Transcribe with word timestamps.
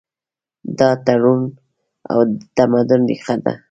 دا 0.79 0.89
تړاو 1.05 1.35
د 2.27 2.39
تمدن 2.55 3.01
ریښه 3.09 3.35
ده. 3.43 3.53